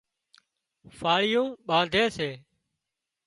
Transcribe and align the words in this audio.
ڦاۯِيئون 0.97 1.49
ٻانڌي 1.67 2.03
سي 2.15 2.29